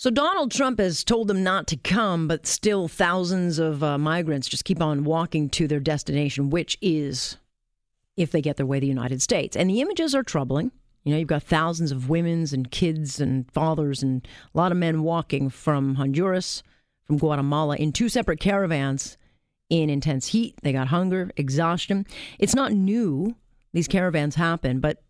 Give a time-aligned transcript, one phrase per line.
[0.00, 4.48] So Donald Trump has told them not to come, but still thousands of uh, migrants
[4.48, 7.36] just keep on walking to their destination, which is,
[8.16, 9.58] if they get their way, the United States.
[9.58, 10.72] And the images are troubling.
[11.04, 14.78] You know, you've got thousands of women's and kids and fathers and a lot of
[14.78, 16.62] men walking from Honduras,
[17.04, 19.18] from Guatemala in two separate caravans
[19.68, 20.54] in intense heat.
[20.62, 22.06] They got hunger, exhaustion.
[22.38, 23.36] It's not new.
[23.74, 25.02] These caravans happen, but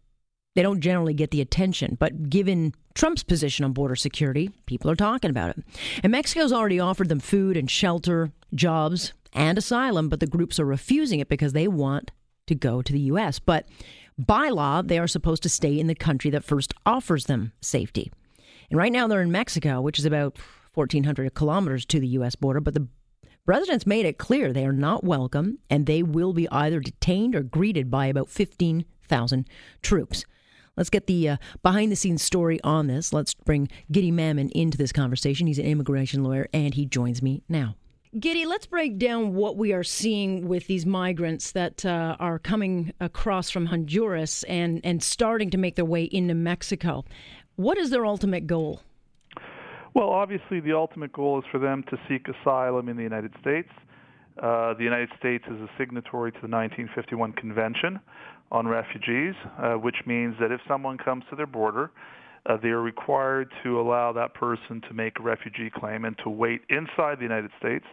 [0.55, 1.97] they don't generally get the attention.
[1.99, 5.65] But given Trump's position on border security, people are talking about it.
[6.03, 10.65] And Mexico's already offered them food and shelter, jobs, and asylum, but the groups are
[10.65, 12.11] refusing it because they want
[12.49, 13.39] to go to the U.S.
[13.39, 13.66] But
[14.19, 18.13] by law, they are supposed to stay in the country that first offers them safety.
[18.71, 20.37] And right now they're in Mexico, which is about
[20.74, 22.35] 1,400 kilometers to the U.S.
[22.35, 22.89] border, but the
[23.46, 27.43] president's made it clear they are not welcome and they will be either detained or
[27.43, 29.49] greeted by about 15,000
[29.83, 30.24] troops.
[30.81, 33.13] Let's get the uh, behind the scenes story on this.
[33.13, 35.47] Let's bring Guidy Mamann into this conversation.
[35.47, 37.77] He's an immigration lawyer and he joins me now.
[38.19, 42.95] Guidy, let's break down what we are seeing with these migrants that uh, are coming
[42.99, 47.05] across from Honduras and, and starting to make their way into Mexico.
[47.57, 48.81] What is their ultimate goal?
[49.93, 53.69] Well, obviously, the ultimate goal is for them to seek asylum in the United States.
[54.43, 58.01] Uh, the United States is a signatory to the 1951 Convention
[58.51, 61.90] on Refugees, uh, which means that if someone comes to their border,
[62.46, 66.31] uh, they are required to allow that person to make a refugee claim and to
[66.31, 67.84] wait inside the United States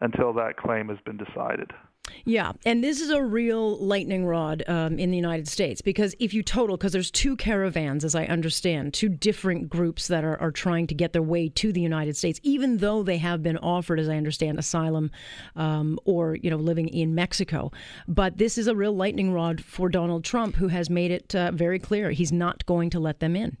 [0.00, 1.70] until that claim has been decided.
[2.24, 6.34] Yeah, and this is a real lightning rod um, in the United States because if
[6.34, 10.50] you total, because there's two caravans, as I understand, two different groups that are, are
[10.50, 13.98] trying to get their way to the United States, even though they have been offered,
[13.98, 15.10] as I understand, asylum
[15.56, 17.72] um, or you know living in Mexico.
[18.06, 21.50] But this is a real lightning rod for Donald Trump, who has made it uh,
[21.52, 23.56] very clear he's not going to let them in.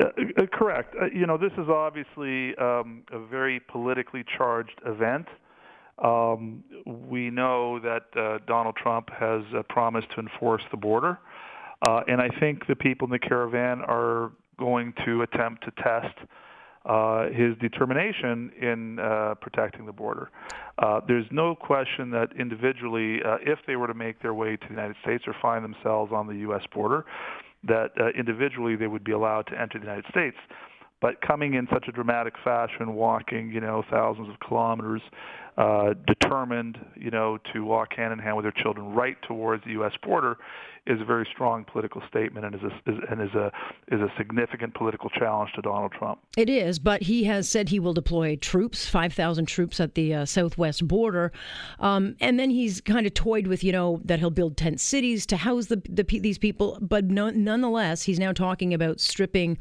[0.00, 0.04] Uh,
[0.36, 0.94] uh correct.
[1.00, 5.26] Uh, you know, this is obviously um, a very politically charged event.
[6.02, 11.18] Um, we know that uh, Donald Trump has uh, promised to enforce the border,
[11.86, 16.14] uh, and I think the people in the caravan are going to attempt to test
[16.84, 20.30] uh, his determination in uh, protecting the border.
[20.78, 24.66] Uh, there's no question that individually, uh, if they were to make their way to
[24.68, 26.62] the United States or find themselves on the U.S.
[26.72, 27.04] border,
[27.64, 30.36] that uh, individually they would be allowed to enter the United States.
[31.00, 35.02] But coming in such a dramatic fashion, walking, you know, thousands of kilometers,
[35.58, 39.72] uh, determined, you know, to walk hand in hand with their children right towards the
[39.72, 39.92] U.S.
[40.04, 40.38] border,
[40.86, 43.52] is a very strong political statement and is a, is, and is a
[43.88, 46.20] is a significant political challenge to Donald Trump.
[46.36, 50.14] It is, but he has said he will deploy troops, five thousand troops at the
[50.14, 51.32] uh, southwest border,
[51.80, 55.26] um, and then he's kind of toyed with, you know, that he'll build tent cities
[55.26, 56.78] to house the, the these people.
[56.80, 59.58] But no, nonetheless, he's now talking about stripping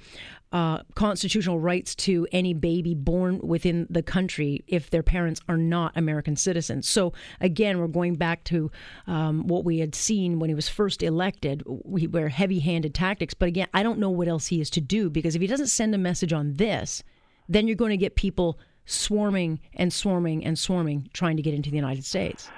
[0.52, 5.87] uh, constitutional rights to any baby born within the country if their parents are not
[5.96, 6.88] American citizens.
[6.88, 8.72] So again, we're going back to
[9.08, 11.64] um, what we had seen when he was first elected.
[11.66, 15.10] We were heavy-handed tactics, but again, I don't know what else he is to do
[15.10, 17.04] because if he doesn't send a message on this,
[17.50, 21.70] then you're going to get people swarming and swarming and swarming trying to get into
[21.70, 22.50] the United States.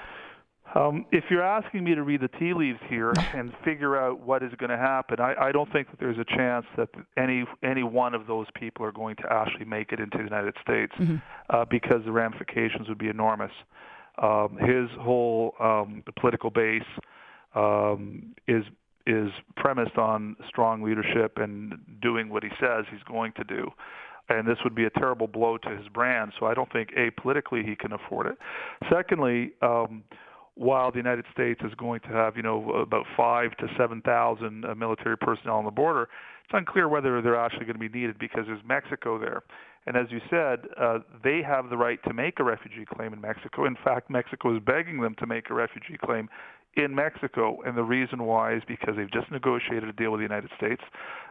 [0.75, 4.43] Um, if you're asking me to read the tea leaves here and figure out what
[4.43, 7.83] is going to happen, I, I don't think that there's a chance that any any
[7.83, 11.17] one of those people are going to actually make it into the United States mm-hmm.
[11.49, 13.51] uh, because the ramifications would be enormous.
[14.21, 16.83] Um, his whole um, political base
[17.55, 18.63] um, is
[19.07, 23.71] is premised on strong leadership and doing what he says he's going to do
[24.29, 26.31] and this would be a terrible blow to his brand.
[26.39, 28.37] So I don't think a politically he can afford it.
[28.93, 30.03] Secondly, um,
[30.59, 34.65] while the United States is going to have, you know, about five to seven thousand
[34.65, 36.09] uh, military personnel on the border,
[36.43, 39.41] it's unclear whether they're actually going to be needed because there's Mexico there.
[39.87, 43.21] And as you said, uh, they have the right to make a refugee claim in
[43.21, 43.65] Mexico.
[43.65, 46.27] In fact, Mexico is begging them to make a refugee claim
[46.75, 47.61] in Mexico.
[47.65, 50.81] And the reason why is because they've just negotiated a deal with the United States,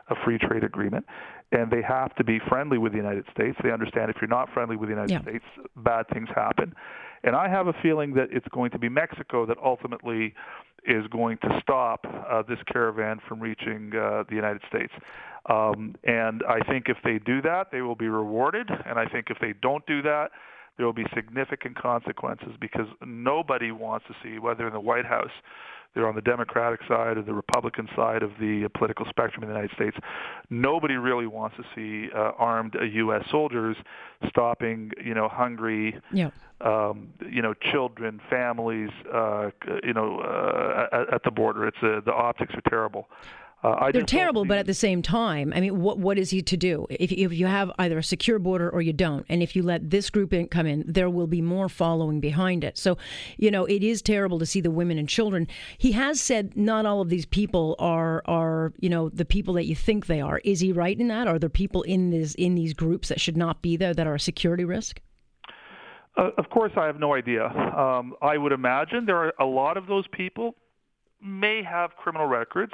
[0.08, 1.04] a free trade agreement,
[1.52, 3.58] and they have to be friendly with the United States.
[3.62, 5.22] They understand if you're not friendly with the United yeah.
[5.22, 5.44] States,
[5.76, 6.74] bad things happen.
[7.24, 10.34] And I have a feeling that it's going to be Mexico that ultimately
[10.86, 14.92] is going to stop uh, this caravan from reaching uh, the United States.
[15.48, 18.70] Um, and I think if they do that, they will be rewarded.
[18.86, 20.30] And I think if they don't do that,
[20.76, 25.32] there will be significant consequences because nobody wants to see whether in the White House
[25.98, 29.54] they're on the Democratic side or the Republican side of the political spectrum in the
[29.54, 29.96] United States.
[30.48, 33.24] Nobody really wants to see uh, armed uh, U.S.
[33.32, 33.76] soldiers
[34.28, 36.30] stopping, you know, hungry, yeah.
[36.60, 39.50] um, you know, children, families, uh,
[39.82, 41.66] you know, uh, at, at the border.
[41.66, 43.08] It's uh, the optics are terrible.
[43.60, 46.56] Uh, They're terrible, but at the same time, I mean, what what is he to
[46.56, 46.86] do?
[46.90, 49.90] If if you have either a secure border or you don't, and if you let
[49.90, 52.78] this group in, come in, there will be more following behind it.
[52.78, 52.98] So,
[53.36, 55.48] you know, it is terrible to see the women and children.
[55.76, 59.64] He has said not all of these people are are you know the people that
[59.64, 60.40] you think they are.
[60.44, 61.26] Is he right in that?
[61.26, 64.14] Are there people in this in these groups that should not be there that are
[64.14, 65.00] a security risk?
[66.16, 67.46] Uh, of course, I have no idea.
[67.46, 70.54] Um, I would imagine there are a lot of those people
[71.20, 72.72] may have criminal records.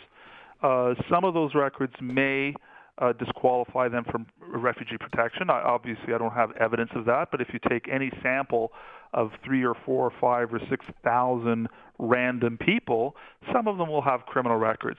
[0.62, 2.54] Uh, some of those records may
[2.98, 5.50] uh, disqualify them from refugee protection.
[5.50, 8.72] I, obviously, I don't have evidence of that, but if you take any sample
[9.12, 11.68] of three or four or five or six thousand
[11.98, 13.14] random people,
[13.52, 14.98] some of them will have criminal records.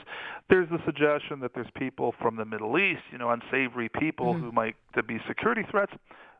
[0.50, 4.46] There's the suggestion that there's people from the Middle East, you know, unsavory people mm-hmm.
[4.46, 4.76] who might
[5.08, 5.92] be security threats.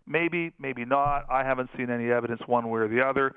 [0.08, 1.26] Maybe, maybe not.
[1.30, 3.34] I haven't seen any evidence one way or the other.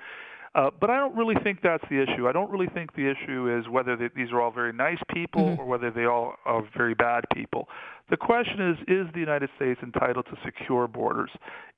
[0.55, 2.27] Uh, but I don't really think that's the issue.
[2.27, 5.43] I don't really think the issue is whether they, these are all very nice people
[5.43, 5.61] mm-hmm.
[5.61, 7.67] or whether they all are very bad people.
[8.09, 11.29] The question is, is the United States entitled to secure borders?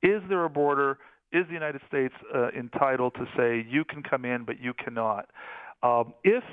[0.02, 1.00] Is there a border?
[1.34, 5.30] Is the United States uh, entitled to say you can come in but you cannot?
[5.84, 6.44] Um, if,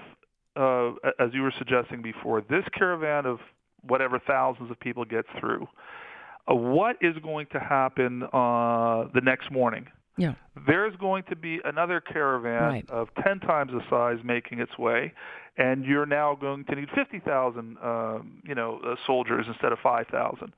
[0.56, 0.90] uh,
[1.20, 3.38] as you were suggesting before, this caravan of
[3.82, 5.68] whatever thousands of people gets through,
[6.50, 9.86] uh, what is going to happen uh, the next morning?
[10.18, 10.34] Yeah.
[10.66, 12.90] There's going to be another caravan right.
[12.90, 15.12] of 10 times the size making its way,
[15.56, 20.52] and you're now going to need 50,000, um, you know, uh, soldiers instead of 5,000.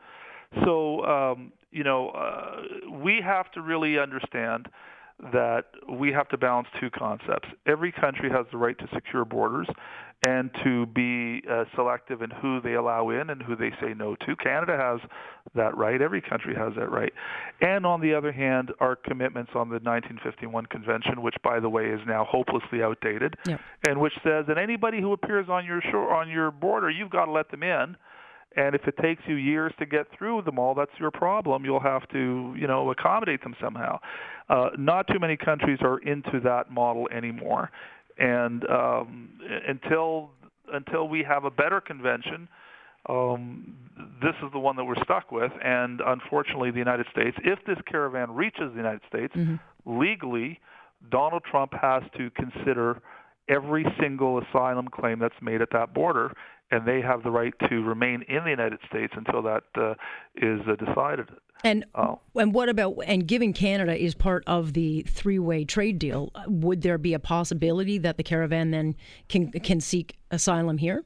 [0.64, 4.68] So, um, you know, uh, we have to really understand
[5.32, 7.48] that we have to balance two concepts.
[7.66, 9.68] Every country has the right to secure borders,
[10.22, 14.14] and to be uh, selective in who they allow in and who they say no
[14.26, 14.36] to.
[14.36, 15.00] Canada has
[15.54, 16.02] that right.
[16.02, 17.12] Every country has that right.
[17.62, 21.86] And on the other hand, our commitments on the 1951 Convention, which by the way
[21.86, 23.60] is now hopelessly outdated, yep.
[23.86, 27.24] and which says that anybody who appears on your shore on your border, you've got
[27.24, 27.96] to let them in.
[28.56, 31.64] And if it takes you years to get through them all, that's your problem.
[31.64, 34.00] You'll have to, you know, accommodate them somehow.
[34.48, 37.70] Uh, not too many countries are into that model anymore
[38.20, 39.30] and um,
[39.66, 40.30] until
[40.72, 42.46] until we have a better convention,
[43.08, 43.74] um,
[44.22, 45.50] this is the one that we're stuck with.
[45.64, 50.00] And unfortunately, the United States, if this caravan reaches the United States mm-hmm.
[50.00, 50.60] legally,
[51.10, 53.02] Donald Trump has to consider
[53.50, 56.32] every single asylum claim that's made at that border,
[56.70, 59.94] and they have the right to remain in the United States until that uh,
[60.36, 61.28] is uh, decided.
[61.62, 62.20] And oh.
[62.34, 66.96] and what about and given Canada is part of the three-way trade deal, would there
[66.96, 68.94] be a possibility that the caravan then
[69.28, 71.04] can can seek asylum here?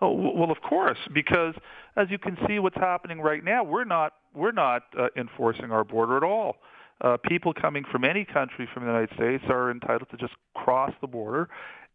[0.00, 1.54] Oh well, of course, because
[1.96, 5.84] as you can see, what's happening right now, we're not we're not uh, enforcing our
[5.84, 6.56] border at all.
[7.00, 10.32] Uh, people coming from any country from the United States are entitled to just
[10.64, 11.48] cross the border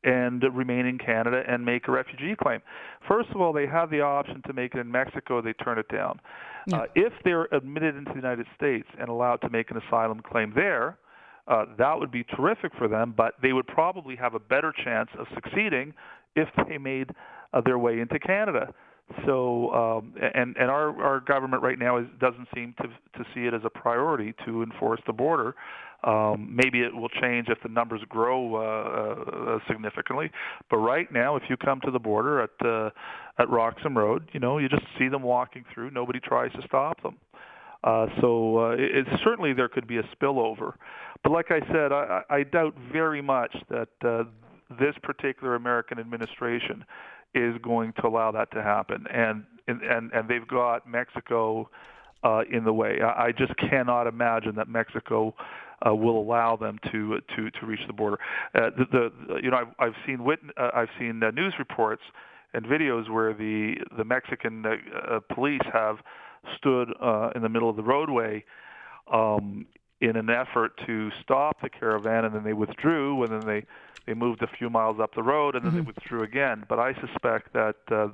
[0.03, 2.61] and remain in Canada and make a refugee claim.
[3.07, 5.41] First of all, they have the option to make it in Mexico.
[5.41, 6.19] They turn it down.
[6.67, 6.77] Yeah.
[6.77, 10.53] Uh, if they're admitted into the United States and allowed to make an asylum claim
[10.55, 10.97] there,
[11.47, 15.09] uh, that would be terrific for them, but they would probably have a better chance
[15.17, 15.93] of succeeding
[16.35, 17.09] if they made
[17.53, 18.73] uh, their way into Canada.
[19.25, 23.41] So, um, and and our our government right now is, doesn't seem to to see
[23.41, 25.55] it as a priority to enforce the border.
[26.03, 30.31] Um, maybe it will change if the numbers grow uh, uh, significantly.
[30.69, 32.91] But right now, if you come to the border at uh,
[33.37, 35.91] at Roxham Road, you know you just see them walking through.
[35.91, 37.17] Nobody tries to stop them.
[37.83, 40.73] Uh, so uh, it, it, certainly there could be a spillover.
[41.23, 44.23] But like I said, I, I doubt very much that uh,
[44.79, 46.85] this particular American administration
[47.33, 49.05] is going to allow that to happen.
[49.13, 51.69] And and and they've got Mexico
[52.23, 52.99] uh, in the way.
[53.01, 55.35] I, I just cannot imagine that Mexico
[55.85, 58.17] uh, will allow them to to to reach the border.
[58.55, 62.01] Uh, the, the you know I've, I've seen wit- uh, I've seen uh, news reports
[62.53, 65.97] and videos where the the Mexican uh, uh, police have
[66.57, 68.43] stood uh, in the middle of the roadway
[69.13, 69.65] um,
[70.01, 73.65] in an effort to stop the caravan, and then they withdrew, and then they
[74.05, 75.81] they moved a few miles up the road, and then mm-hmm.
[75.81, 76.65] they withdrew again.
[76.67, 78.07] But I suspect that uh,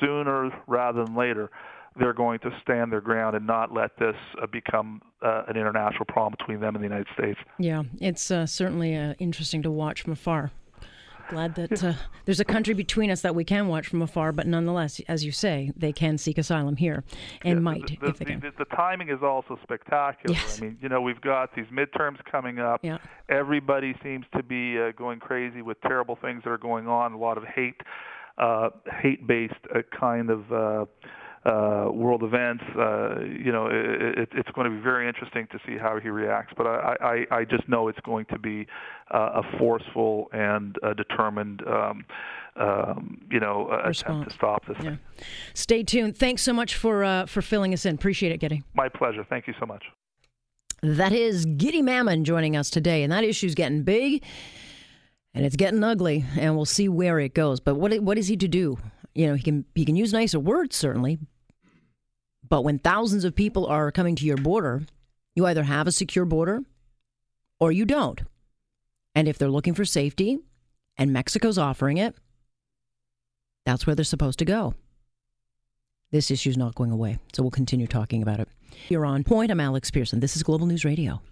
[0.00, 1.50] sooner rather than later,
[1.98, 6.06] they're going to stand their ground and not let this uh, become uh, an international
[6.06, 7.38] problem between them and the United States.
[7.58, 10.50] Yeah, it's uh, certainly uh, interesting to watch from afar.
[11.32, 11.94] Glad that uh,
[12.26, 15.32] there's a country between us that we can watch from afar, but nonetheless, as you
[15.32, 17.04] say, they can seek asylum here
[17.42, 18.40] and Yeah, might the, if they the, can.
[18.40, 20.34] the, the timing is also spectacular.
[20.34, 20.58] Yes.
[20.58, 22.80] I mean, you know, we've got these midterms coming up.
[22.82, 22.98] Yeah.
[23.30, 27.12] Everybody seems to be uh, going crazy with terrible things that are going on.
[27.12, 27.80] A lot of hate,
[28.38, 28.68] uh,
[29.00, 30.88] hate-based uh, kind of.
[31.44, 35.58] Uh, world events, uh, you know, it, it, it's going to be very interesting to
[35.66, 36.54] see how he reacts.
[36.56, 38.66] But I, I, I just know it's going to be
[39.12, 42.04] uh, a forceful and uh, determined, um,
[42.54, 44.76] um, you know, uh, attempt to stop this.
[44.80, 44.96] Yeah.
[45.54, 46.16] Stay tuned.
[46.16, 47.96] Thanks so much for uh, for filling us in.
[47.96, 48.62] Appreciate it, Guidy.
[48.74, 49.26] My pleasure.
[49.28, 49.82] Thank you so much.
[50.82, 54.22] That is Guidy Mamann joining us today, and that issue's getting big
[55.34, 57.60] and it's getting ugly, and we'll see where it goes.
[57.60, 58.78] But what what is he to do?
[59.14, 61.18] You know, he can he can use nicer words certainly,
[62.52, 64.82] but when thousands of people are coming to your border,
[65.34, 66.60] you either have a secure border
[67.58, 68.20] or you don't.
[69.14, 70.38] And if they're looking for safety
[70.98, 72.14] and Mexico's offering it,
[73.64, 74.74] that's where they're supposed to go.
[76.10, 78.48] This issue's not going away, so we'll continue talking about it.
[78.90, 79.50] You're on point.
[79.50, 80.20] I'm Alex Pearson.
[80.20, 81.22] This is Global News Radio.